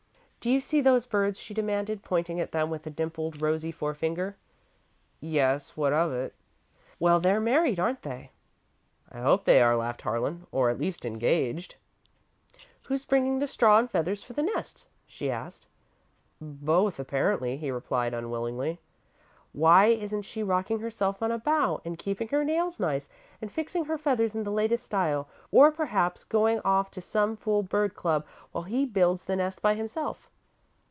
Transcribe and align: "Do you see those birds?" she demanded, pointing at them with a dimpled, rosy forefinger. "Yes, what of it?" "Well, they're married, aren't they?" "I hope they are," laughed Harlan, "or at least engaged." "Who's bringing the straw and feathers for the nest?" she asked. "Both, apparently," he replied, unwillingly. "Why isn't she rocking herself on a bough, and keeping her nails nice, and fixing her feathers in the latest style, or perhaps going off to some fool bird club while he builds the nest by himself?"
"Do 0.43 0.49
you 0.49 0.59
see 0.59 0.81
those 0.81 1.05
birds?" 1.05 1.37
she 1.37 1.53
demanded, 1.53 2.01
pointing 2.03 2.39
at 2.39 2.51
them 2.51 2.71
with 2.71 2.87
a 2.87 2.89
dimpled, 2.89 3.43
rosy 3.43 3.71
forefinger. 3.71 4.37
"Yes, 5.19 5.77
what 5.77 5.93
of 5.93 6.11
it?" 6.13 6.33
"Well, 6.99 7.19
they're 7.19 7.39
married, 7.39 7.79
aren't 7.79 8.01
they?" 8.01 8.31
"I 9.11 9.19
hope 9.19 9.43
they 9.45 9.61
are," 9.61 9.75
laughed 9.75 10.01
Harlan, 10.01 10.47
"or 10.51 10.71
at 10.71 10.79
least 10.79 11.05
engaged." 11.05 11.75
"Who's 12.85 13.05
bringing 13.05 13.37
the 13.37 13.45
straw 13.45 13.77
and 13.77 13.87
feathers 13.87 14.23
for 14.23 14.33
the 14.33 14.41
nest?" 14.41 14.87
she 15.05 15.29
asked. 15.29 15.67
"Both, 16.41 16.99
apparently," 16.99 17.57
he 17.57 17.69
replied, 17.69 18.15
unwillingly. 18.15 18.79
"Why 19.53 19.87
isn't 19.87 20.21
she 20.23 20.41
rocking 20.41 20.79
herself 20.79 21.21
on 21.21 21.31
a 21.31 21.37
bough, 21.37 21.81
and 21.85 21.99
keeping 21.99 22.29
her 22.29 22.43
nails 22.45 22.79
nice, 22.79 23.09
and 23.43 23.51
fixing 23.51 23.85
her 23.85 23.97
feathers 23.97 24.33
in 24.33 24.43
the 24.43 24.51
latest 24.51 24.85
style, 24.85 25.27
or 25.51 25.71
perhaps 25.71 26.23
going 26.23 26.61
off 26.61 26.89
to 26.91 27.01
some 27.01 27.35
fool 27.35 27.61
bird 27.61 27.93
club 27.93 28.25
while 28.53 28.63
he 28.63 28.87
builds 28.87 29.25
the 29.25 29.35
nest 29.35 29.61
by 29.61 29.75
himself?" 29.75 30.29